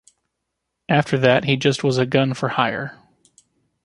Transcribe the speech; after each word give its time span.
After 0.89 1.15
that 1.19 1.43
he 1.45 1.57
just 1.57 1.83
was 1.83 1.99
a 1.99 2.07
gun 2.07 2.33
for 2.33 2.49
hire. 2.49 2.97